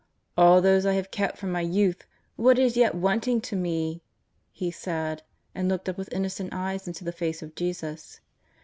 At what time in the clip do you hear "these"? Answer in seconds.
0.61-0.83